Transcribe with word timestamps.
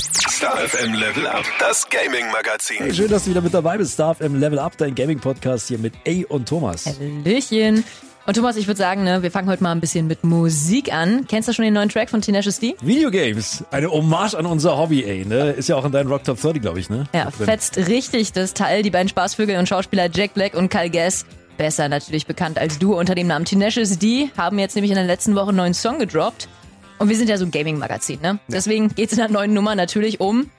Star 0.00 0.56
FM 0.56 0.94
Level 0.94 1.26
Up, 1.26 1.44
das 1.58 1.86
Gaming 1.90 2.30
Magazin. 2.32 2.78
Hey, 2.78 2.94
schön, 2.94 3.08
dass 3.08 3.24
du 3.24 3.30
wieder 3.30 3.42
mit 3.42 3.52
dabei 3.52 3.76
bist. 3.76 3.92
Star 3.92 4.14
FM 4.14 4.40
Level 4.40 4.58
Up, 4.58 4.74
dein 4.78 4.94
Gaming-Podcast 4.94 5.68
hier 5.68 5.78
mit 5.78 5.92
A 6.08 6.24
und 6.32 6.48
Thomas. 6.48 6.86
Hallöchen. 6.86 7.84
Und 8.26 8.34
Thomas, 8.34 8.56
ich 8.56 8.66
würde 8.66 8.78
sagen, 8.78 9.04
ne, 9.04 9.22
wir 9.22 9.30
fangen 9.30 9.50
heute 9.50 9.62
mal 9.62 9.72
ein 9.72 9.80
bisschen 9.80 10.06
mit 10.06 10.24
Musik 10.24 10.90
an. 10.90 11.26
Kennst 11.28 11.50
du 11.50 11.52
schon 11.52 11.66
den 11.66 11.74
neuen 11.74 11.90
Track 11.90 12.08
von 12.08 12.22
Tenacious 12.22 12.60
D? 12.60 12.76
Videogames, 12.80 13.62
eine 13.70 13.90
Hommage 13.90 14.34
an 14.34 14.46
unser 14.46 14.78
Hobby, 14.78 15.04
ey. 15.04 15.26
Ne? 15.26 15.50
Ist 15.50 15.68
ja 15.68 15.76
auch 15.76 15.84
in 15.84 15.92
deinem 15.92 16.10
Rock 16.10 16.24
Top 16.24 16.40
30, 16.40 16.62
glaube 16.62 16.80
ich, 16.80 16.88
ne? 16.88 17.04
Ja, 17.12 17.30
fetzt 17.30 17.76
richtig 17.76 18.32
das 18.32 18.54
Teil. 18.54 18.82
Die 18.82 18.90
beiden 18.90 19.08
Spaßvögel 19.08 19.58
und 19.58 19.68
Schauspieler 19.68 20.08
Jack 20.10 20.32
Black 20.32 20.54
und 20.54 20.70
Kyle 20.70 20.88
Gass, 20.88 21.26
besser 21.58 21.90
natürlich 21.90 22.26
bekannt 22.26 22.58
als 22.58 22.78
du 22.78 22.98
unter 22.98 23.14
dem 23.14 23.26
Namen 23.26 23.44
Tenacious 23.44 23.98
D, 23.98 24.30
haben 24.38 24.58
jetzt 24.58 24.76
nämlich 24.76 24.92
in 24.92 24.96
der 24.96 25.04
letzten 25.04 25.34
Woche 25.34 25.48
einen 25.48 25.58
neuen 25.58 25.74
Song 25.74 25.98
gedroppt. 25.98 26.48
Und 27.00 27.08
wir 27.08 27.16
sind 27.16 27.30
ja 27.30 27.38
so 27.38 27.46
ein 27.46 27.50
Gaming-Magazin, 27.50 28.20
ne? 28.20 28.40
Deswegen 28.46 28.94
geht's 28.94 29.14
in 29.14 29.20
der 29.20 29.30
neuen 29.30 29.54
Nummer 29.54 29.74
natürlich 29.74 30.20
um 30.20 30.50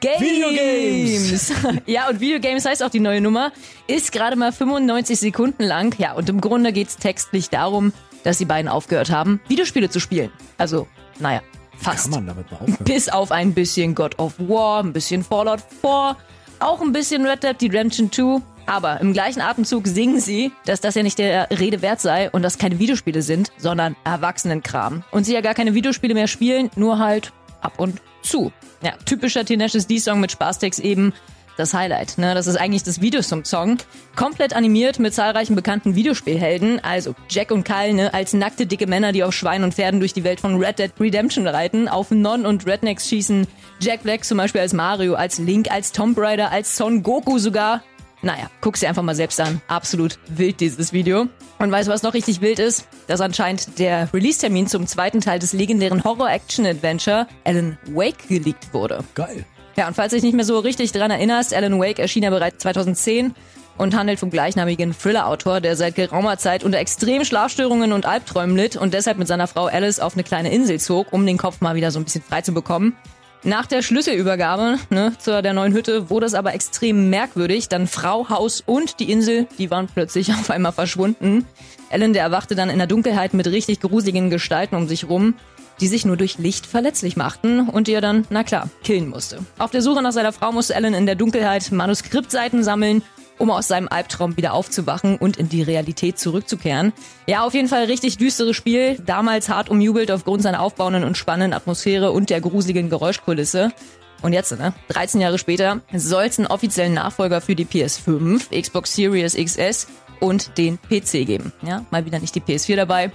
Games. 0.00 0.20
Videogames. 0.20 1.52
ja, 1.86 2.08
und 2.08 2.20
Videogames 2.20 2.64
heißt 2.64 2.82
auch 2.82 2.88
die 2.88 3.00
neue 3.00 3.20
Nummer. 3.20 3.52
Ist 3.86 4.12
gerade 4.12 4.34
mal 4.34 4.50
95 4.50 5.20
Sekunden 5.20 5.64
lang. 5.64 5.94
Ja, 5.98 6.14
und 6.14 6.30
im 6.30 6.40
Grunde 6.40 6.72
geht's 6.72 6.96
textlich 6.96 7.50
darum, 7.50 7.92
dass 8.24 8.38
die 8.38 8.46
beiden 8.46 8.70
aufgehört 8.70 9.10
haben, 9.10 9.42
Videospiele 9.46 9.90
zu 9.90 10.00
spielen. 10.00 10.30
Also, 10.56 10.88
naja, 11.18 11.42
fast. 11.76 12.04
Kann 12.04 12.24
man 12.24 12.26
damit 12.28 12.50
mal 12.50 12.56
aufhören? 12.56 12.84
Bis 12.84 13.10
auf 13.10 13.30
ein 13.30 13.52
bisschen 13.52 13.94
God 13.94 14.18
of 14.18 14.38
War, 14.38 14.82
ein 14.82 14.94
bisschen 14.94 15.22
Fallout 15.22 15.60
4, 15.82 16.16
auch 16.60 16.80
ein 16.80 16.92
bisschen 16.92 17.26
Red 17.26 17.42
Dead 17.42 17.62
Redemption 17.62 18.10
2. 18.10 18.40
Aber 18.70 19.00
im 19.00 19.12
gleichen 19.12 19.40
Atemzug 19.40 19.88
singen 19.88 20.20
sie, 20.20 20.52
dass 20.64 20.80
das 20.80 20.94
ja 20.94 21.02
nicht 21.02 21.18
der 21.18 21.50
Rede 21.50 21.82
wert 21.82 22.00
sei 22.00 22.30
und 22.30 22.42
das 22.42 22.56
keine 22.56 22.78
Videospiele 22.78 23.20
sind, 23.20 23.50
sondern 23.58 23.96
Erwachsenenkram. 24.04 25.02
Und 25.10 25.24
sie 25.24 25.34
ja 25.34 25.40
gar 25.40 25.54
keine 25.54 25.74
Videospiele 25.74 26.14
mehr 26.14 26.28
spielen, 26.28 26.70
nur 26.76 27.00
halt 27.00 27.32
ab 27.62 27.72
und 27.78 28.00
zu. 28.22 28.52
Ja, 28.80 28.92
typischer 29.04 29.44
Tenacious 29.44 29.88
D-Song 29.88 30.20
mit 30.20 30.30
Spaßtext 30.30 30.78
eben 30.78 31.12
das 31.56 31.74
Highlight. 31.74 32.16
Ne? 32.16 32.32
Das 32.34 32.46
ist 32.46 32.54
eigentlich 32.56 32.84
das 32.84 33.00
Videosong-Song. 33.00 33.78
Komplett 34.14 34.54
animiert 34.54 35.00
mit 35.00 35.14
zahlreichen 35.14 35.56
bekannten 35.56 35.96
Videospielhelden. 35.96 36.78
Also 36.84 37.16
Jack 37.28 37.50
und 37.50 37.64
Kyle 37.64 37.92
ne? 37.92 38.14
als 38.14 38.34
nackte, 38.34 38.66
dicke 38.66 38.86
Männer, 38.86 39.10
die 39.10 39.24
auf 39.24 39.34
Schweinen 39.34 39.64
und 39.64 39.74
Pferden 39.74 39.98
durch 39.98 40.12
die 40.12 40.22
Welt 40.22 40.38
von 40.38 40.62
Red 40.62 40.78
Dead 40.78 40.92
Redemption 41.00 41.48
reiten, 41.48 41.88
auf 41.88 42.12
Non- 42.12 42.46
und 42.46 42.66
Rednecks 42.66 43.08
schießen. 43.08 43.48
Jack 43.80 44.04
Black 44.04 44.24
zum 44.24 44.38
Beispiel 44.38 44.60
als 44.60 44.72
Mario, 44.72 45.14
als 45.14 45.38
Link, 45.38 45.72
als 45.72 45.90
Tomb 45.90 46.16
Raider, 46.18 46.52
als 46.52 46.76
Son 46.76 47.02
Goku 47.02 47.38
sogar. 47.38 47.82
Naja, 48.22 48.50
guck's 48.60 48.80
dir 48.80 48.88
einfach 48.88 49.02
mal 49.02 49.14
selbst 49.14 49.40
an. 49.40 49.62
Absolut 49.68 50.18
wild 50.28 50.60
dieses 50.60 50.92
Video. 50.92 51.26
Und 51.58 51.70
weißt 51.70 51.88
du, 51.88 51.92
was 51.92 52.02
noch 52.02 52.14
richtig 52.14 52.40
wild 52.40 52.58
ist? 52.58 52.86
Dass 53.06 53.20
anscheinend 53.20 53.78
der 53.78 54.12
Release-Termin 54.12 54.66
zum 54.66 54.86
zweiten 54.86 55.20
Teil 55.20 55.38
des 55.38 55.52
legendären 55.52 56.04
Horror-Action-Adventure 56.04 57.26
Alan 57.44 57.78
Wake 57.86 58.28
geleakt 58.28 58.74
wurde. 58.74 59.04
Geil. 59.14 59.44
Ja, 59.76 59.88
und 59.88 59.94
falls 59.94 60.10
du 60.10 60.16
dich 60.16 60.24
nicht 60.24 60.34
mehr 60.34 60.44
so 60.44 60.58
richtig 60.58 60.92
dran 60.92 61.10
erinnerst, 61.10 61.54
Alan 61.54 61.80
Wake 61.80 61.98
erschien 61.98 62.22
ja 62.22 62.30
bereits 62.30 62.58
2010 62.58 63.34
und 63.78 63.96
handelt 63.96 64.18
vom 64.18 64.28
gleichnamigen 64.28 64.92
Thriller-Autor, 64.92 65.62
der 65.62 65.74
seit 65.76 65.94
geraumer 65.94 66.36
Zeit 66.36 66.64
unter 66.64 66.78
extremen 66.78 67.24
Schlafstörungen 67.24 67.92
und 67.92 68.04
Albträumen 68.04 68.56
litt 68.56 68.76
und 68.76 68.92
deshalb 68.92 69.16
mit 69.16 69.26
seiner 69.26 69.46
Frau 69.46 69.66
Alice 69.66 70.00
auf 70.00 70.14
eine 70.14 70.24
kleine 70.24 70.52
Insel 70.52 70.78
zog, 70.78 71.12
um 71.12 71.24
den 71.24 71.38
Kopf 71.38 71.62
mal 71.62 71.74
wieder 71.74 71.90
so 71.90 71.98
ein 71.98 72.04
bisschen 72.04 72.22
frei 72.22 72.42
zu 72.42 72.52
bekommen. 72.52 72.94
Nach 73.42 73.64
der 73.64 73.80
Schlüsselübergabe 73.80 74.78
ne, 74.90 75.14
zu 75.18 75.40
der 75.40 75.54
neuen 75.54 75.72
Hütte 75.72 76.10
wurde 76.10 76.26
es 76.26 76.34
aber 76.34 76.52
extrem 76.52 77.08
merkwürdig. 77.08 77.68
Dann 77.68 77.86
Frau, 77.86 78.28
Haus 78.28 78.62
und 78.66 79.00
die 79.00 79.10
Insel, 79.10 79.46
die 79.56 79.70
waren 79.70 79.86
plötzlich 79.86 80.30
auf 80.34 80.50
einmal 80.50 80.72
verschwunden. 80.72 81.46
Alan, 81.90 82.12
der 82.12 82.22
erwachte 82.22 82.54
dann 82.54 82.68
in 82.68 82.76
der 82.76 82.86
Dunkelheit 82.86 83.32
mit 83.32 83.46
richtig 83.46 83.80
gruseligen 83.80 84.28
Gestalten 84.28 84.76
um 84.76 84.88
sich 84.88 85.08
rum, 85.08 85.34
die 85.80 85.88
sich 85.88 86.04
nur 86.04 86.18
durch 86.18 86.36
Licht 86.36 86.66
verletzlich 86.66 87.16
machten 87.16 87.68
und 87.68 87.88
die 87.88 87.94
er 87.94 88.02
dann, 88.02 88.26
na 88.28 88.44
klar, 88.44 88.68
killen 88.84 89.08
musste. 89.08 89.38
Auf 89.58 89.70
der 89.70 89.80
Suche 89.80 90.02
nach 90.02 90.12
seiner 90.12 90.32
Frau 90.32 90.52
musste 90.52 90.76
Alan 90.76 90.92
in 90.92 91.06
der 91.06 91.14
Dunkelheit 91.14 91.72
Manuskriptseiten 91.72 92.62
sammeln, 92.62 93.02
um 93.40 93.50
aus 93.50 93.68
seinem 93.68 93.88
Albtraum 93.88 94.36
wieder 94.36 94.52
aufzuwachen 94.52 95.16
und 95.16 95.36
in 95.36 95.48
die 95.48 95.62
Realität 95.62 96.18
zurückzukehren. 96.18 96.92
Ja, 97.26 97.44
auf 97.44 97.54
jeden 97.54 97.68
Fall 97.68 97.84
richtig 97.84 98.18
düsteres 98.18 98.54
Spiel, 98.54 98.98
damals 99.04 99.48
hart 99.48 99.70
umjubelt 99.70 100.10
aufgrund 100.10 100.42
seiner 100.42 100.60
aufbauenden 100.60 101.04
und 101.04 101.16
spannenden 101.16 101.54
Atmosphäre 101.54 102.12
und 102.12 102.30
der 102.30 102.40
gruseligen 102.40 102.90
Geräuschkulisse. 102.90 103.72
Und 104.22 104.34
jetzt, 104.34 104.52
ne, 104.52 104.74
13 104.88 105.20
Jahre 105.20 105.38
später, 105.38 105.80
soll 105.94 106.24
es 106.24 106.38
einen 106.38 106.48
offiziellen 106.48 106.92
Nachfolger 106.92 107.40
für 107.40 107.54
die 107.54 107.64
PS5, 107.64 108.60
Xbox 108.60 108.94
Series 108.94 109.34
XS 109.34 109.86
und 110.20 110.58
den 110.58 110.78
PC 110.78 111.26
geben. 111.26 111.52
Ja, 111.62 111.86
mal 111.90 112.04
wieder 112.04 112.18
nicht 112.18 112.34
die 112.34 112.42
PS4 112.42 112.76
dabei. 112.76 113.10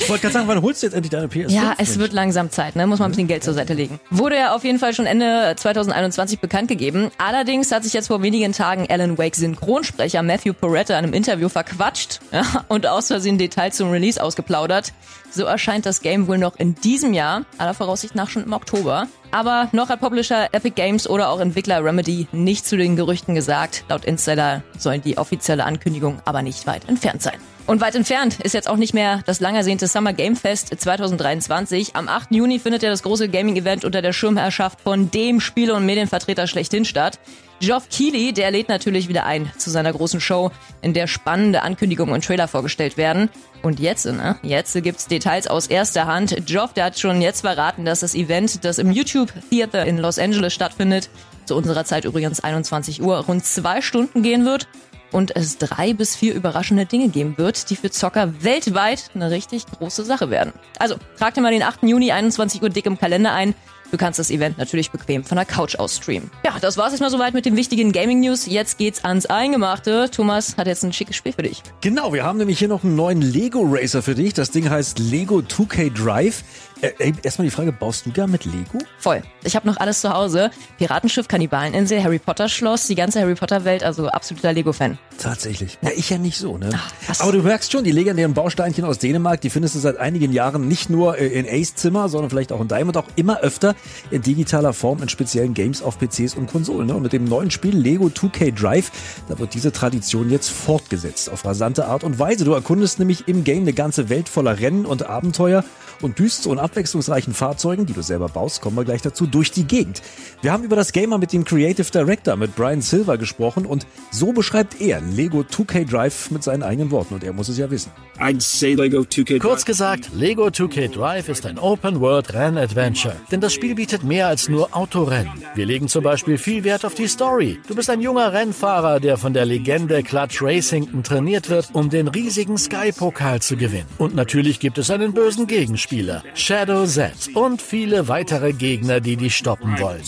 Ich 0.00 0.08
wollte 0.08 0.22
gerade 0.22 0.34
sagen, 0.34 0.48
wann 0.48 0.62
holst 0.62 0.82
du 0.82 0.86
jetzt 0.86 0.94
endlich 0.94 1.10
deine 1.10 1.26
PS5? 1.26 1.50
Ja, 1.50 1.74
es 1.78 1.98
wird 1.98 2.12
langsam 2.12 2.50
Zeit, 2.50 2.76
ne? 2.76 2.86
Muss 2.86 2.98
man 2.98 3.08
ein 3.08 3.12
bisschen 3.12 3.26
Geld 3.28 3.42
zur 3.42 3.54
Seite 3.54 3.74
legen. 3.74 3.98
Wurde 4.10 4.36
ja 4.36 4.54
auf 4.54 4.64
jeden 4.64 4.78
Fall 4.78 4.94
schon 4.94 5.06
Ende 5.06 5.54
2021 5.56 6.38
bekannt 6.38 6.68
gegeben. 6.68 7.10
Allerdings 7.18 7.72
hat 7.72 7.84
sich 7.84 7.92
jetzt 7.92 8.06
vor 8.06 8.22
wenigen 8.22 8.52
Tagen 8.52 8.86
Alan 8.88 9.18
Wake 9.18 9.34
Synchronsprecher 9.34 10.22
Matthew 10.22 10.52
Porretta 10.52 10.98
in 10.98 11.04
einem 11.04 11.12
Interview 11.12 11.48
verquatscht 11.48 12.20
ja, 12.32 12.42
und 12.68 12.86
aus 12.86 13.08
Versehen 13.08 13.38
Details 13.38 13.76
zum 13.76 13.90
Release 13.90 14.22
ausgeplaudert. 14.22 14.92
So 15.30 15.44
erscheint 15.44 15.84
das 15.84 16.00
Game 16.00 16.26
wohl 16.28 16.38
noch 16.38 16.56
in 16.56 16.74
diesem 16.76 17.12
Jahr, 17.12 17.44
aller 17.58 17.74
Voraussicht 17.74 18.14
nach 18.14 18.30
schon 18.30 18.44
im 18.44 18.52
Oktober. 18.52 19.08
Aber 19.30 19.68
noch 19.72 19.90
hat 19.90 20.00
Publisher 20.00 20.48
Epic 20.52 20.74
Games 20.74 21.08
oder 21.08 21.28
auch 21.28 21.40
Entwickler 21.40 21.84
Remedy 21.84 22.28
nicht 22.32 22.66
zu 22.66 22.76
den 22.76 22.96
Gerüchten 22.96 23.34
gesagt. 23.34 23.84
Laut 23.88 24.04
Insider 24.04 24.62
sollen 24.78 25.02
die 25.02 25.18
offizielle 25.18 25.64
Ankündigung 25.64 26.20
aber 26.24 26.42
nicht 26.42 26.66
weit 26.66 26.88
entfernt 26.88 27.20
sein. 27.22 27.38
Und 27.68 27.82
weit 27.82 27.94
entfernt 27.94 28.40
ist 28.40 28.54
jetzt 28.54 28.66
auch 28.66 28.78
nicht 28.78 28.94
mehr 28.94 29.20
das 29.26 29.40
lang 29.40 29.54
ersehnte 29.54 29.88
Summer 29.88 30.14
Game 30.14 30.36
Fest 30.36 30.74
2023. 30.74 31.96
Am 31.96 32.08
8. 32.08 32.30
Juni 32.30 32.58
findet 32.58 32.82
ja 32.82 32.88
das 32.88 33.02
große 33.02 33.28
Gaming-Event 33.28 33.84
unter 33.84 34.00
der 34.00 34.14
Schirmherrschaft 34.14 34.80
von 34.80 35.10
dem 35.10 35.38
Spiele- 35.38 35.74
und 35.74 35.84
Medienvertreter 35.84 36.46
schlechthin 36.46 36.86
statt. 36.86 37.18
Geoff 37.60 37.90
Keighley, 37.90 38.32
der 38.32 38.52
lädt 38.52 38.70
natürlich 38.70 39.10
wieder 39.10 39.26
ein 39.26 39.52
zu 39.58 39.68
seiner 39.68 39.92
großen 39.92 40.18
Show, 40.18 40.50
in 40.80 40.94
der 40.94 41.06
spannende 41.06 41.60
Ankündigungen 41.60 42.14
und 42.14 42.24
Trailer 42.24 42.48
vorgestellt 42.48 42.96
werden. 42.96 43.28
Und 43.60 43.80
jetzt, 43.80 44.06
ne, 44.06 44.36
jetzt 44.42 44.72
gibt's 44.82 45.06
Details 45.06 45.46
aus 45.46 45.66
erster 45.66 46.06
Hand. 46.06 46.46
Geoff, 46.46 46.72
der 46.72 46.86
hat 46.86 46.98
schon 46.98 47.20
jetzt 47.20 47.42
verraten, 47.42 47.84
dass 47.84 48.00
das 48.00 48.14
Event, 48.14 48.64
das 48.64 48.78
im 48.78 48.92
YouTube 48.92 49.30
Theater 49.50 49.84
in 49.84 49.98
Los 49.98 50.18
Angeles 50.18 50.54
stattfindet, 50.54 51.10
zu 51.44 51.54
unserer 51.54 51.84
Zeit 51.84 52.06
übrigens 52.06 52.40
21 52.40 53.02
Uhr, 53.02 53.18
rund 53.18 53.44
zwei 53.44 53.82
Stunden 53.82 54.22
gehen 54.22 54.46
wird 54.46 54.68
und 55.12 55.34
es 55.36 55.58
drei 55.58 55.92
bis 55.94 56.16
vier 56.16 56.34
überraschende 56.34 56.86
Dinge 56.86 57.08
geben 57.08 57.38
wird, 57.38 57.70
die 57.70 57.76
für 57.76 57.90
Zocker 57.90 58.42
weltweit 58.42 59.10
eine 59.14 59.30
richtig 59.30 59.66
große 59.66 60.04
Sache 60.04 60.30
werden. 60.30 60.52
Also, 60.78 60.96
trag 61.18 61.34
dir 61.34 61.40
mal 61.40 61.52
den 61.52 61.62
8. 61.62 61.82
Juni 61.82 62.12
21 62.12 62.62
Uhr 62.62 62.70
dick 62.70 62.86
im 62.86 62.98
Kalender 62.98 63.32
ein. 63.32 63.54
Du 63.90 63.96
kannst 63.96 64.18
das 64.18 64.30
Event 64.30 64.58
natürlich 64.58 64.90
bequem 64.90 65.24
von 65.24 65.36
der 65.36 65.46
Couch 65.46 65.76
aus 65.76 65.96
streamen. 65.96 66.30
Ja, 66.44 66.56
das 66.60 66.76
war's 66.76 66.92
jetzt 66.92 67.00
mal 67.00 67.08
soweit 67.08 67.32
mit 67.32 67.46
den 67.46 67.56
wichtigen 67.56 67.90
Gaming 67.92 68.20
News. 68.20 68.44
Jetzt 68.44 68.76
geht's 68.76 69.02
ans 69.02 69.24
Eingemachte. 69.24 70.10
Thomas 70.10 70.58
hat 70.58 70.66
jetzt 70.66 70.84
ein 70.84 70.92
schickes 70.92 71.16
Spiel 71.16 71.32
für 71.32 71.42
dich. 71.42 71.62
Genau, 71.80 72.12
wir 72.12 72.22
haben 72.22 72.36
nämlich 72.36 72.58
hier 72.58 72.68
noch 72.68 72.84
einen 72.84 72.96
neuen 72.96 73.22
Lego 73.22 73.62
Racer 73.64 74.02
für 74.02 74.14
dich. 74.14 74.34
Das 74.34 74.50
Ding 74.50 74.68
heißt 74.68 74.98
Lego 74.98 75.38
2K 75.38 75.90
Drive. 75.90 76.44
Äh, 76.80 77.12
erstmal 77.22 77.46
die 77.46 77.50
Frage, 77.50 77.72
baust 77.72 78.06
du 78.06 78.10
da 78.10 78.26
mit 78.26 78.44
Lego? 78.44 78.78
Voll. 78.98 79.22
Ich 79.42 79.56
habe 79.56 79.66
noch 79.66 79.78
alles 79.78 80.00
zu 80.00 80.12
Hause. 80.12 80.50
Piratenschiff, 80.78 81.26
Kannibaleninsel, 81.26 82.02
Harry 82.02 82.18
Potter 82.18 82.48
Schloss, 82.48 82.86
die 82.86 82.94
ganze 82.94 83.20
Harry 83.20 83.34
Potter 83.34 83.64
Welt, 83.64 83.82
also 83.82 84.08
absoluter 84.08 84.52
Lego-Fan. 84.52 84.98
Tatsächlich. 85.18 85.78
Ja, 85.82 85.90
ich 85.96 86.10
ja 86.10 86.18
nicht 86.18 86.38
so, 86.38 86.56
ne? 86.56 86.70
was? 87.06 87.20
Aber 87.20 87.32
du 87.32 87.42
merkst 87.42 87.72
schon, 87.72 87.82
die 87.82 87.90
legendären 87.90 88.34
Bausteinchen 88.34 88.84
aus 88.84 88.98
Dänemark, 88.98 89.40
die 89.40 89.50
findest 89.50 89.74
du 89.74 89.80
seit 89.80 89.96
einigen 89.96 90.32
Jahren 90.32 90.68
nicht 90.68 90.90
nur 90.90 91.18
äh, 91.18 91.26
in 91.26 91.46
Ace 91.48 91.74
Zimmer, 91.74 92.08
sondern 92.08 92.30
vielleicht 92.30 92.52
auch 92.52 92.60
in 92.60 92.68
deinem 92.68 92.88
und 92.88 92.96
auch 92.96 93.08
immer 93.16 93.40
öfter 93.40 93.74
in 94.10 94.22
digitaler 94.22 94.72
Form 94.72 95.02
in 95.02 95.08
speziellen 95.08 95.54
Games 95.54 95.82
auf 95.82 95.98
PCs 95.98 96.34
und 96.34 96.46
Konsolen. 96.46 96.86
Ne? 96.86 96.94
Und 96.94 97.02
mit 97.02 97.12
dem 97.12 97.24
neuen 97.24 97.50
Spiel 97.50 97.76
Lego 97.76 98.06
2K 98.06 98.54
Drive, 98.54 98.92
da 99.28 99.38
wird 99.38 99.54
diese 99.54 99.72
Tradition 99.72 100.30
jetzt 100.30 100.50
fortgesetzt 100.50 101.30
auf 101.30 101.44
rasante 101.44 101.86
Art 101.86 102.04
und 102.04 102.18
Weise. 102.18 102.44
Du 102.44 102.52
erkundest 102.52 102.98
nämlich 102.98 103.26
im 103.26 103.42
Game 103.42 103.62
eine 103.62 103.72
ganze 103.72 104.08
Welt 104.08 104.28
voller 104.28 104.60
Rennen 104.60 104.86
und 104.86 105.06
Abenteuer 105.06 105.64
und 106.00 106.18
düster 106.18 106.50
und 106.50 106.58
abwechslungsreichen 106.68 107.32
Fahrzeugen, 107.32 107.86
die 107.86 107.94
du 107.94 108.02
selber 108.02 108.28
baust, 108.28 108.60
kommen 108.60 108.76
wir 108.76 108.84
gleich 108.84 109.00
dazu, 109.00 109.26
durch 109.26 109.50
die 109.50 109.64
Gegend. 109.64 110.02
Wir 110.42 110.52
haben 110.52 110.64
über 110.64 110.76
das 110.76 110.92
Gamer 110.92 111.16
mit 111.16 111.32
dem 111.32 111.44
Creative 111.44 111.90
Director, 111.90 112.36
mit 112.36 112.54
Brian 112.54 112.82
Silver 112.82 113.16
gesprochen 113.16 113.64
und 113.64 113.86
so 114.10 114.32
beschreibt 114.32 114.80
er 114.80 115.00
Lego 115.00 115.40
2K 115.40 115.88
Drive 115.88 116.30
mit 116.30 116.42
seinen 116.42 116.62
eigenen 116.62 116.90
Worten 116.90 117.14
und 117.14 117.24
er 117.24 117.32
muss 117.32 117.48
es 117.48 117.56
ja 117.56 117.70
wissen. 117.70 117.90
I'd 118.20 118.40
say 118.40 118.74
Lego 118.74 119.00
2K. 119.00 119.38
Kurz 119.38 119.64
gesagt, 119.64 120.10
Lego 120.12 120.46
2K 120.46 120.92
Drive 120.92 121.28
ist 121.28 121.46
ein 121.46 121.58
Open-World-Renn-Adventure. 121.58 123.14
Denn 123.30 123.40
das 123.40 123.54
Spiel 123.54 123.76
bietet 123.76 124.02
mehr 124.02 124.26
als 124.26 124.48
nur 124.48 124.76
Autorennen. 124.76 125.32
Wir 125.54 125.66
legen 125.66 125.88
zum 125.88 126.02
Beispiel 126.02 126.36
viel 126.36 126.64
Wert 126.64 126.84
auf 126.84 126.94
die 126.94 127.06
Story. 127.06 127.60
Du 127.68 127.76
bist 127.76 127.88
ein 127.88 128.00
junger 128.00 128.32
Rennfahrer, 128.32 129.00
der 129.00 129.16
von 129.16 129.32
der 129.32 129.46
Legende 129.46 130.02
Clutch 130.02 130.42
Racington 130.42 131.02
trainiert 131.02 131.48
wird, 131.48 131.68
um 131.72 131.90
den 131.90 132.08
riesigen 132.08 132.58
Sky-Pokal 132.58 133.40
zu 133.40 133.56
gewinnen. 133.56 133.86
Und 133.98 134.14
natürlich 134.14 134.58
gibt 134.58 134.78
es 134.78 134.90
einen 134.90 135.14
bösen 135.14 135.46
Gegenspieler, 135.46 136.24
Shadow 136.58 136.86
Z, 136.86 137.36
und 137.36 137.62
viele 137.62 138.08
weitere 138.08 138.52
Gegner, 138.52 138.98
die 138.98 139.14
dich 139.16 139.36
stoppen 139.36 139.78
wollen. 139.78 140.02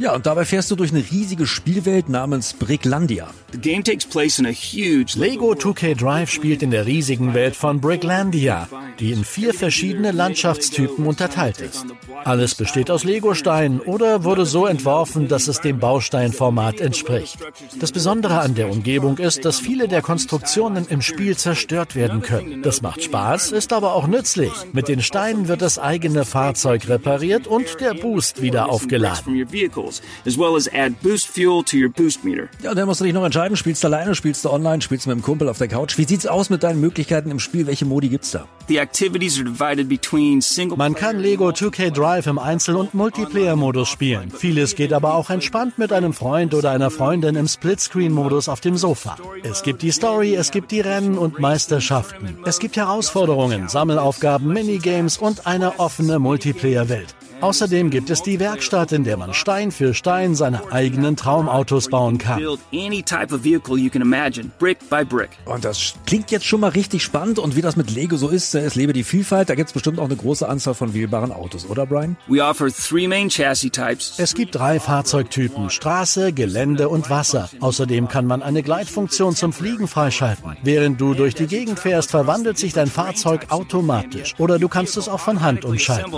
Ja, 0.00 0.14
und 0.14 0.24
dabei 0.24 0.46
fährst 0.46 0.70
du 0.70 0.76
durch 0.76 0.92
eine 0.92 1.04
riesige 1.10 1.46
Spielwelt 1.46 2.08
namens 2.08 2.54
Bricklandia. 2.54 3.28
The 3.52 3.58
game 3.58 3.84
takes 3.84 4.06
place 4.06 4.38
in 4.38 4.46
a 4.46 4.50
huge 4.50 5.18
Lego 5.18 5.52
2K 5.52 5.94
Drive 5.94 6.30
spielt 6.30 6.62
in 6.62 6.70
der 6.70 6.86
riesigen 6.86 7.34
Welt 7.34 7.54
von 7.54 7.82
Bricklandia, 7.82 8.66
die 8.98 9.12
in 9.12 9.24
vier 9.24 9.52
verschiedene 9.52 10.12
Landschaftstypen 10.12 11.04
unterteilt 11.04 11.60
ist. 11.60 11.84
Alles 12.24 12.54
besteht 12.54 12.90
aus 12.90 13.04
Legosteinen 13.04 13.80
oder 13.80 14.24
wurde 14.24 14.46
so 14.46 14.66
entworfen, 14.66 15.28
dass 15.28 15.48
es 15.48 15.60
dem 15.60 15.78
Bausteinformat 15.78 16.80
entspricht. 16.80 17.38
Das 17.78 17.92
Besondere 17.92 18.40
an 18.40 18.54
der 18.54 18.70
Umgebung 18.70 19.18
ist, 19.18 19.44
dass 19.44 19.60
viele 19.60 19.86
der 19.86 20.00
Konstruktionen 20.00 20.86
im 20.88 21.02
Spiel 21.02 21.36
zerstört 21.36 21.94
werden 21.94 22.22
können. 22.22 22.62
Das 22.62 22.80
macht 22.80 23.02
Spaß, 23.02 23.52
ist 23.52 23.74
aber 23.74 23.92
auch 23.94 24.06
nützlich. 24.06 24.52
Mit 24.72 24.88
den 24.88 25.02
Steinen 25.02 25.48
wird 25.48 25.60
das 25.60 25.78
eigene 25.78 26.24
Fahrzeug 26.24 26.88
repariert 26.88 27.46
und 27.46 27.80
der 27.80 27.92
Boost 27.92 28.40
wieder 28.40 28.70
aufgeladen. 28.70 29.46
Vehicles, 29.90 30.02
as 30.26 30.38
well 30.38 30.56
as 30.56 30.68
add 30.72 31.00
boost 31.02 31.28
fuel 31.28 31.62
to 31.64 31.76
your 31.76 31.88
boost 31.88 32.24
meter. 32.24 32.48
Ja, 32.62 32.70
und 32.70 32.76
dann 32.76 32.86
musst 32.86 33.00
du 33.00 33.04
dich 33.04 33.14
noch 33.14 33.24
entscheiden, 33.24 33.56
spielst 33.56 33.82
du 33.82 33.88
alleine, 33.88 34.14
spielst 34.14 34.44
du 34.44 34.50
online, 34.50 34.82
spielst 34.82 35.06
du 35.06 35.10
mit 35.10 35.18
dem 35.18 35.22
Kumpel 35.22 35.48
auf 35.48 35.58
der 35.58 35.68
Couch. 35.68 35.98
Wie 35.98 36.04
sieht's 36.04 36.26
aus 36.26 36.50
mit 36.50 36.62
deinen 36.62 36.80
Möglichkeiten 36.80 37.30
im 37.30 37.38
Spiel? 37.38 37.66
Welche 37.66 37.84
Modi 37.84 38.08
gibt's 38.08 38.30
da? 38.30 38.46
The 38.68 38.78
activities 38.78 39.38
are 39.38 39.44
divided 39.44 39.88
between 39.88 40.40
single 40.40 40.76
Man 40.76 40.94
kann 40.94 41.18
Lego 41.18 41.48
2K 41.48 41.90
Drive 41.90 42.26
im 42.26 42.38
Einzel- 42.38 42.76
und 42.76 42.94
Multiplayer-Modus 42.94 43.88
spielen. 43.88 44.30
Vieles 44.30 44.76
geht 44.76 44.92
aber 44.92 45.14
auch 45.14 45.30
entspannt 45.30 45.78
mit 45.78 45.92
einem 45.92 46.12
Freund 46.12 46.54
oder 46.54 46.70
einer 46.70 46.90
Freundin 46.90 47.34
im 47.34 47.48
Splitscreen-Modus 47.48 48.48
auf 48.48 48.60
dem 48.60 48.76
Sofa. 48.76 49.16
Es 49.42 49.62
gibt 49.62 49.82
die 49.82 49.90
Story, 49.90 50.34
es 50.34 50.50
gibt 50.50 50.70
die 50.70 50.80
Rennen 50.80 51.18
und 51.18 51.40
Meisterschaften. 51.40 52.38
Es 52.44 52.58
gibt 52.58 52.76
Herausforderungen, 52.76 53.68
Sammelaufgaben, 53.68 54.52
Minigames 54.52 55.18
und 55.18 55.46
eine 55.46 55.80
offene 55.80 56.18
Multiplayer-Welt. 56.18 57.14
Außerdem 57.40 57.90
gibt 57.90 58.10
es 58.10 58.22
die 58.22 58.38
Werkstatt, 58.38 58.92
in 58.92 59.04
der 59.04 59.16
man 59.16 59.32
Stein 59.32 59.70
für 59.72 59.94
Stein 59.94 60.34
seine 60.34 60.72
eigenen 60.72 61.16
Traumautos 61.16 61.88
bauen 61.88 62.18
kann. 62.18 62.38
build 62.38 62.60
any 62.72 63.02
type 63.02 63.34
of 63.34 63.44
vehicle 63.44 63.78
you 63.78 63.88
can 63.88 64.02
imagine, 64.02 64.50
brick 64.58 64.78
by 64.90 65.04
brick. 65.04 65.30
Und 65.46 65.64
das 65.64 65.94
klingt 66.06 66.30
jetzt 66.30 66.44
schon 66.44 66.60
mal 66.60 66.68
richtig 66.68 67.02
spannend. 67.02 67.38
Und 67.38 67.56
wie 67.56 67.62
das 67.62 67.76
mit 67.76 67.90
Lego 67.90 68.16
so 68.16 68.28
ist, 68.28 68.54
äh, 68.54 68.60
es 68.60 68.74
lebe 68.74 68.92
die 68.92 69.04
Vielfalt. 69.04 69.48
Da 69.48 69.54
gibt's 69.54 69.72
bestimmt 69.72 69.98
auch 69.98 70.04
eine 70.04 70.16
große 70.16 70.46
Anzahl 70.48 70.74
von 70.74 70.92
wählbaren 70.92 71.32
Autos, 71.32 71.68
oder 71.68 71.86
Brian? 71.86 72.16
We 72.28 72.44
offer 72.44 72.68
three 72.68 73.08
main 73.08 73.30
chassis 73.30 73.70
types. 73.70 74.14
Es 74.18 74.34
gibt 74.34 74.54
drei 74.54 74.78
Fahrzeugtypen, 74.78 75.70
Straße, 75.70 76.32
Gelände 76.32 76.88
und 76.88 77.08
Wasser. 77.08 77.48
Außerdem 77.60 78.08
kann 78.08 78.26
man 78.26 78.42
eine 78.42 78.62
Gleitfunktion 78.62 79.34
zum 79.34 79.52
Fliegen 79.52 79.88
freischalten. 79.88 80.56
Während 80.62 81.00
du 81.00 81.14
durch 81.14 81.34
die 81.34 81.46
Gegend 81.46 81.78
fährst, 81.78 82.10
verwandelt 82.10 82.58
sich 82.58 82.74
dein 82.74 82.88
Fahrzeug 82.88 83.46
automatisch. 83.48 84.34
Oder 84.38 84.58
du 84.58 84.68
kannst 84.68 84.96
es 84.96 85.08
auch 85.08 85.20
von 85.20 85.40
Hand 85.40 85.64
umschalten. 85.64 86.12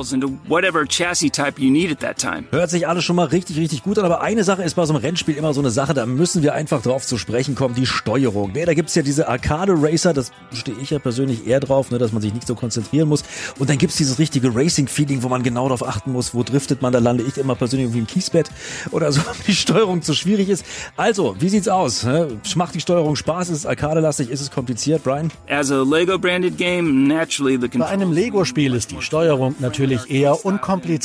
Chassis 1.13 1.31
type 1.31 1.61
you 1.61 1.71
need 1.71 1.91
at 1.91 2.01
that 2.01 2.19
time. 2.19 2.45
Hört 2.51 2.71
sich 2.71 2.89
alles 2.89 3.05
schon 3.05 3.17
mal 3.17 3.27
richtig, 3.27 3.59
richtig 3.59 3.83
gut 3.83 3.99
an. 3.99 4.07
Aber 4.07 4.23
eine 4.23 4.45
Sache 4.45 4.63
ist 4.63 4.75
bei 4.75 4.87
so 4.87 4.95
einem 4.95 5.03
Rennspiel 5.03 5.37
immer 5.37 5.53
so 5.53 5.61
eine 5.61 5.71
Sache, 5.71 5.93
da 5.93 6.07
müssen 6.07 6.43
wir 6.43 6.55
einfach 6.55 6.81
drauf 6.81 7.07
zu 7.07 7.19
sprechen 7.19 7.55
kommen, 7.55 7.75
die 7.75 7.85
Steuerung. 7.85 8.53
Ne, 8.53 8.65
da 8.65 8.73
gibt's 8.73 8.95
ja 8.95 9.03
diese 9.03 9.29
Arcade-Racer, 9.29 10.15
das 10.15 10.33
stehe 10.55 10.77
ich 10.81 10.89
ja 10.89 10.99
persönlich 10.99 11.47
eher 11.47 11.61
drauf, 11.61 11.91
ne, 11.91 11.99
dass 11.99 12.13
man 12.13 12.23
sich 12.23 12.33
nicht 12.33 12.47
so 12.47 12.55
konzentrieren 12.55 13.11
muss. 13.11 13.25
Und 13.59 13.69
dann 13.69 13.77
gibt's 13.77 13.97
dieses 13.97 14.19
richtige 14.19 14.55
Racing-Feeling, 14.55 15.23
wo 15.23 15.29
man 15.29 15.43
genau 15.43 15.65
darauf 15.65 15.87
achten 15.87 16.13
muss, 16.13 16.35
wo 16.35 16.43
driftet 16.43 16.81
man, 16.81 16.95
da 16.95 16.99
lande 16.99 17.25
ich 17.25 17.37
immer 17.37 17.57
persönlich 17.57 17.89
irgendwie 17.89 18.01
im 18.01 18.07
Kiesbett 18.07 18.51
oder 18.91 19.13
so, 19.13 19.21
wenn 19.27 19.47
die 19.47 19.55
Steuerung 19.55 20.01
zu 20.01 20.15
schwierig 20.15 20.49
ist. 20.49 20.65
Also, 20.97 21.37
wie 21.39 21.51
sieht's 21.51 21.69
aus? 21.69 22.05
Ne? 22.05 22.39
Macht 22.55 22.75
die 22.75 22.81
Steuerung 22.81 23.17
Spaß? 23.17 23.51
Ist 23.51 23.59
es 23.59 23.67
Arcade-lastig? 23.67 24.31
Ist 24.31 24.41
es 24.41 24.51
kompliziert, 24.51 25.05
Brian? 25.05 25.31
As 25.51 25.71
a 25.71 25.83
Lego 25.83 26.19
branded 26.19 26.57
game, 26.57 27.07
naturally 27.07 27.55
the 27.55 27.69
Bei 27.69 27.69
control 27.69 27.89
einem 27.89 28.13
Lego-Spiel 28.13 28.75
ist 28.75 28.91
die 28.93 29.03
Steuerung 29.03 29.55
natürlich 29.59 30.11
eher 30.11 30.43
unkompliziert. 30.47 31.02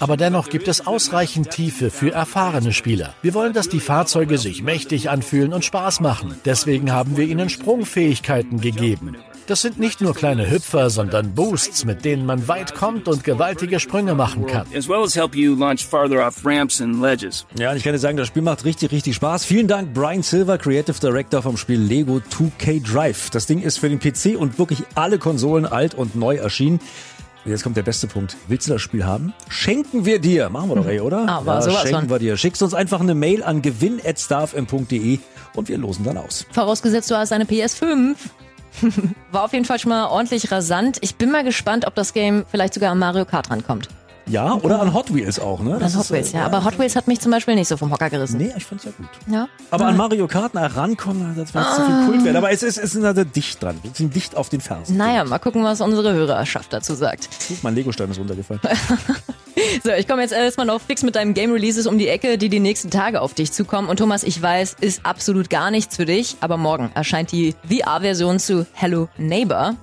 Aber 0.00 0.16
dennoch 0.16 0.48
gibt 0.48 0.68
es 0.68 0.86
ausreichend 0.86 1.50
Tiefe 1.50 1.90
für 1.90 2.12
erfahrene 2.12 2.72
Spieler. 2.72 3.14
Wir 3.22 3.34
wollen, 3.34 3.52
dass 3.52 3.68
die 3.68 3.80
Fahrzeuge 3.80 4.38
sich 4.38 4.62
mächtig 4.62 5.10
anfühlen 5.10 5.52
und 5.52 5.64
Spaß 5.64 6.00
machen. 6.00 6.34
Deswegen 6.44 6.92
haben 6.92 7.16
wir 7.16 7.26
ihnen 7.26 7.48
Sprungfähigkeiten 7.48 8.60
gegeben. 8.60 9.16
Das 9.46 9.62
sind 9.62 9.78
nicht 9.78 10.00
nur 10.00 10.12
kleine 10.12 10.50
Hüpfer, 10.50 10.90
sondern 10.90 11.34
Boosts, 11.36 11.84
mit 11.84 12.04
denen 12.04 12.26
man 12.26 12.48
weit 12.48 12.74
kommt 12.74 13.06
und 13.06 13.22
gewaltige 13.22 13.78
Sprünge 13.78 14.16
machen 14.16 14.46
kann. 14.46 14.66
as 14.76 14.88
well 14.88 15.04
as 15.04 15.14
help 15.14 15.36
you 15.36 15.54
launch 15.54 15.86
farther 15.86 16.26
off 16.26 16.44
ramps 16.44 16.80
and 16.80 17.00
ledges. 17.00 17.46
Ja, 17.56 17.70
und 17.70 17.76
ich 17.76 17.84
kann 17.84 17.92
dir 17.92 18.00
sagen, 18.00 18.16
das 18.16 18.26
Spiel 18.26 18.42
macht 18.42 18.64
richtig, 18.64 18.90
richtig 18.90 19.14
Spaß. 19.14 19.44
Vielen 19.44 19.68
Dank, 19.68 19.94
Brian 19.94 20.24
Silver, 20.24 20.58
Creative 20.58 20.98
Director 20.98 21.42
vom 21.42 21.56
Spiel 21.56 21.78
Lego 21.80 22.20
2K 22.30 22.82
Drive. 22.82 23.30
Das 23.30 23.46
Ding 23.46 23.62
ist 23.62 23.78
für 23.78 23.88
den 23.88 24.00
PC 24.00 24.36
und 24.36 24.58
wirklich 24.58 24.82
alle 24.96 25.18
Konsolen 25.18 25.64
alt 25.64 25.94
und 25.94 26.16
neu 26.16 26.36
erschienen. 26.36 26.80
Jetzt 27.46 27.62
kommt 27.62 27.76
der 27.76 27.82
beste 27.82 28.08
Punkt. 28.08 28.36
Willst 28.48 28.66
du 28.66 28.72
das 28.72 28.82
Spiel 28.82 29.04
haben? 29.04 29.32
Schenken 29.48 30.04
wir 30.04 30.18
dir. 30.18 30.50
Machen 30.50 30.68
wir 30.68 30.76
doch, 30.76 30.86
ey, 30.86 31.00
oder? 31.00 31.28
Aber 31.28 31.54
ja, 31.54 31.62
sowas 31.62 31.82
schenken 31.82 32.00
von. 32.00 32.10
wir 32.10 32.18
dir. 32.18 32.36
Schickst 32.36 32.60
uns 32.62 32.74
einfach 32.74 33.00
eine 33.00 33.14
Mail 33.14 33.44
an 33.44 33.62
gewinn.starfm.de 33.62 35.18
und 35.54 35.68
wir 35.68 35.78
losen 35.78 36.04
dann 36.04 36.18
aus. 36.18 36.44
Vorausgesetzt, 36.50 37.10
du 37.10 37.16
hast 37.16 37.32
eine 37.32 37.44
PS5. 37.44 38.16
War 39.30 39.44
auf 39.44 39.52
jeden 39.52 39.64
Fall 39.64 39.78
schon 39.78 39.90
mal 39.90 40.06
ordentlich 40.08 40.50
rasant. 40.50 40.98
Ich 41.02 41.14
bin 41.14 41.30
mal 41.30 41.44
gespannt, 41.44 41.86
ob 41.86 41.94
das 41.94 42.12
Game 42.12 42.44
vielleicht 42.50 42.74
sogar 42.74 42.90
an 42.90 42.98
Mario 42.98 43.24
Kart 43.24 43.48
rankommt. 43.50 43.88
Ja, 44.28 44.54
oder 44.54 44.80
an 44.80 44.92
Hot 44.92 45.14
Wheels 45.14 45.38
auch, 45.38 45.60
ne? 45.60 45.78
Das 45.78 45.94
An 45.94 46.00
ist, 46.00 46.10
Hot 46.10 46.16
Wheels, 46.16 46.34
äh, 46.34 46.38
ja. 46.38 46.46
Aber 46.46 46.64
Hot 46.64 46.78
Wheels 46.78 46.96
hat 46.96 47.06
mich 47.06 47.20
zum 47.20 47.30
Beispiel 47.30 47.54
nicht 47.54 47.68
so 47.68 47.76
vom 47.76 47.92
Hocker 47.92 48.10
gerissen. 48.10 48.38
Nee, 48.38 48.52
ich 48.56 48.64
fand's 48.64 48.84
ja 48.84 48.90
gut. 48.96 49.06
Ja. 49.32 49.48
Aber 49.70 49.86
an 49.86 49.96
Mario 49.96 50.26
Kart 50.26 50.54
nach 50.54 50.76
rankommen, 50.76 51.34
das 51.36 51.54
wird 51.54 51.64
zu 51.74 51.82
viel 51.84 52.06
Kult 52.06 52.24
werden. 52.24 52.36
Aber 52.36 52.50
es 52.50 52.62
ist, 52.62 52.76
es 52.76 52.94
ist 52.94 53.04
also 53.04 53.22
dicht 53.22 53.62
dran. 53.62 53.78
Wir 53.82 53.92
sind 53.94 54.14
dicht 54.14 54.36
auf 54.36 54.48
den 54.48 54.60
Fersen. 54.60 54.96
Naja, 54.96 55.24
mal 55.24 55.38
gucken, 55.38 55.62
was 55.62 55.80
unsere 55.80 56.12
Hörerschaft 56.12 56.72
dazu 56.72 56.94
sagt. 56.94 57.28
Guck, 57.48 57.62
mein 57.62 57.74
Legostein 57.74 58.10
ist 58.10 58.18
runtergefallen. 58.18 58.60
So, 59.82 59.90
ich 59.90 60.06
komme 60.06 60.22
jetzt 60.22 60.32
erstmal 60.32 60.66
noch 60.66 60.80
fix 60.80 61.02
mit 61.02 61.16
deinem 61.16 61.32
Game 61.32 61.50
Releases 61.50 61.86
um 61.86 61.96
die 61.98 62.08
Ecke, 62.08 62.36
die 62.38 62.48
die 62.48 62.60
nächsten 62.60 62.90
Tage 62.90 63.20
auf 63.22 63.34
dich 63.34 63.52
zukommen. 63.52 63.88
Und 63.88 63.96
Thomas, 63.98 64.22
ich 64.22 64.40
weiß, 64.40 64.76
ist 64.80 65.04
absolut 65.04 65.48
gar 65.48 65.70
nichts 65.70 65.96
für 65.96 66.04
dich, 66.04 66.36
aber 66.40 66.56
morgen 66.56 66.90
erscheint 66.94 67.32
die 67.32 67.54
VR-Version 67.68 68.38
zu 68.38 68.66
Hello 68.74 69.08
Neighbor. 69.16 69.74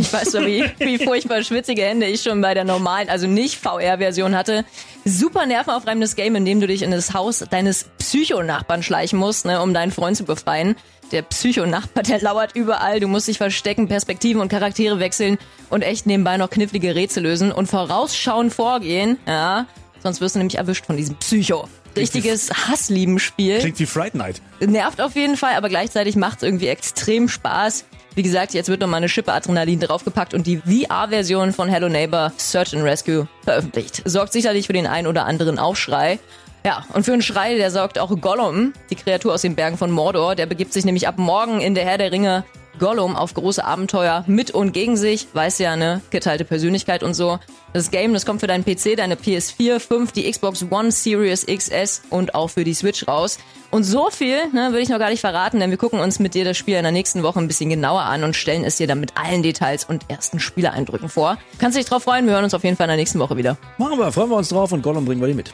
Ich 0.00 0.10
weiß 0.10 0.32
so, 0.32 0.40
wie, 0.40 0.64
wie 0.78 0.96
furchtbar 0.96 1.42
schwitzige 1.42 1.82
Hände 1.82 2.06
ich 2.06 2.22
schon 2.22 2.40
bei 2.40 2.54
der 2.54 2.64
normalen, 2.64 3.10
also 3.10 3.26
nicht 3.26 3.56
VR-Version 3.56 4.34
hatte. 4.34 4.64
Super 5.04 5.44
nervenaufreibendes 5.44 6.16
Game, 6.16 6.34
in 6.36 6.46
dem 6.46 6.58
du 6.58 6.66
dich 6.66 6.80
in 6.80 6.90
das 6.90 7.12
Haus 7.12 7.44
deines 7.50 7.84
Psychonachbarn 7.98 8.82
schleichen 8.82 9.18
musst, 9.18 9.44
ne, 9.44 9.60
um 9.60 9.74
deinen 9.74 9.92
Freund 9.92 10.16
zu 10.16 10.24
befreien. 10.24 10.74
Der 11.12 11.20
Psychonachbar, 11.20 12.02
der 12.02 12.18
lauert 12.22 12.56
überall. 12.56 12.98
Du 13.00 13.08
musst 13.08 13.28
dich 13.28 13.36
verstecken, 13.36 13.88
Perspektiven 13.88 14.40
und 14.40 14.48
Charaktere 14.48 15.00
wechseln 15.00 15.36
und 15.68 15.82
echt 15.82 16.06
nebenbei 16.06 16.38
noch 16.38 16.48
knifflige 16.48 16.94
Rätsel 16.94 17.24
lösen 17.24 17.52
und 17.52 17.66
vorausschauend 17.66 18.54
vorgehen. 18.54 19.18
Ja, 19.26 19.66
sonst 20.02 20.22
wirst 20.22 20.34
du 20.34 20.38
nämlich 20.38 20.56
erwischt 20.56 20.86
von 20.86 20.96
diesem 20.96 21.16
Psycho. 21.16 21.68
Richtiges 21.94 22.50
Hassliebenspiel. 22.50 23.58
Klingt 23.58 23.78
wie 23.78 23.86
Fright 23.86 24.14
Night. 24.14 24.40
Nervt 24.60 25.02
auf 25.02 25.14
jeden 25.14 25.36
Fall, 25.36 25.56
aber 25.56 25.68
gleichzeitig 25.68 26.16
macht 26.16 26.38
es 26.38 26.44
irgendwie 26.44 26.68
extrem 26.68 27.28
Spaß. 27.28 27.84
Wie 28.14 28.22
gesagt, 28.22 28.54
jetzt 28.54 28.68
wird 28.68 28.80
noch 28.80 28.88
mal 28.88 28.96
eine 28.96 29.08
Schippe 29.08 29.32
Adrenalin 29.32 29.78
draufgepackt 29.78 30.34
und 30.34 30.46
die 30.46 30.58
VR-Version 30.58 31.52
von 31.52 31.68
Hello 31.68 31.88
Neighbor 31.88 32.32
Search 32.36 32.74
and 32.74 32.82
Rescue 32.84 33.28
veröffentlicht. 33.44 34.02
Sorgt 34.04 34.32
sicherlich 34.32 34.66
für 34.66 34.72
den 34.72 34.88
ein 34.88 35.06
oder 35.06 35.26
anderen 35.26 35.58
Aufschrei. 35.58 36.18
Ja, 36.64 36.84
und 36.92 37.04
für 37.04 37.12
einen 37.12 37.22
Schrei, 37.22 37.56
der 37.56 37.70
sorgt 37.70 37.98
auch 37.98 38.10
Gollum, 38.20 38.72
die 38.90 38.96
Kreatur 38.96 39.32
aus 39.32 39.42
den 39.42 39.54
Bergen 39.54 39.78
von 39.78 39.90
Mordor. 39.90 40.34
Der 40.34 40.46
begibt 40.46 40.72
sich 40.72 40.84
nämlich 40.84 41.06
ab 41.06 41.18
morgen 41.18 41.60
in 41.60 41.74
der 41.74 41.84
Herr 41.84 41.98
der 41.98 42.12
Ringe 42.12 42.44
Gollum 42.80 43.14
auf 43.14 43.34
große 43.34 43.64
Abenteuer 43.64 44.24
mit 44.26 44.50
und 44.50 44.72
gegen 44.72 44.96
sich. 44.96 45.28
Weiß 45.34 45.58
ja, 45.58 45.76
ne? 45.76 46.00
Geteilte 46.10 46.44
Persönlichkeit 46.44 47.02
und 47.02 47.14
so. 47.14 47.38
Das 47.72 47.92
Game, 47.92 48.12
das 48.12 48.26
kommt 48.26 48.40
für 48.40 48.48
deinen 48.48 48.64
PC, 48.64 48.96
deine 48.96 49.14
PS4, 49.14 49.78
5, 49.78 50.10
die 50.12 50.28
Xbox 50.28 50.66
One 50.70 50.90
Series 50.90 51.46
XS 51.46 52.02
und 52.10 52.34
auch 52.34 52.48
für 52.48 52.64
die 52.64 52.74
Switch 52.74 53.06
raus. 53.06 53.38
Und 53.70 53.84
so 53.84 54.10
viel, 54.10 54.48
ne, 54.52 54.72
will 54.72 54.80
ich 54.80 54.88
noch 54.88 54.98
gar 54.98 55.10
nicht 55.10 55.20
verraten, 55.20 55.60
denn 55.60 55.70
wir 55.70 55.78
gucken 55.78 56.00
uns 56.00 56.18
mit 56.18 56.34
dir 56.34 56.44
das 56.44 56.56
Spiel 56.56 56.76
in 56.76 56.82
der 56.82 56.90
nächsten 56.90 57.22
Woche 57.22 57.38
ein 57.38 57.46
bisschen 57.46 57.70
genauer 57.70 58.00
an 58.00 58.24
und 58.24 58.34
stellen 58.34 58.64
es 58.64 58.78
dir 58.78 58.88
dann 58.88 58.98
mit 58.98 59.16
allen 59.16 59.44
Details 59.44 59.84
und 59.84 60.10
ersten 60.10 60.40
Spielereindrücken 60.40 61.08
vor. 61.08 61.38
Kannst 61.58 61.78
dich 61.78 61.86
drauf 61.86 62.02
freuen, 62.02 62.26
wir 62.26 62.32
hören 62.32 62.44
uns 62.44 62.54
auf 62.54 62.64
jeden 62.64 62.76
Fall 62.76 62.86
in 62.86 62.90
der 62.90 62.96
nächsten 62.96 63.20
Woche 63.20 63.36
wieder. 63.36 63.56
Machen 63.78 63.98
wir, 63.98 64.10
freuen 64.10 64.30
wir 64.30 64.36
uns 64.36 64.48
drauf 64.48 64.72
und 64.72 64.82
Gollum 64.82 65.04
bringen 65.04 65.20
wir 65.20 65.28
dir 65.28 65.34
mit. 65.34 65.52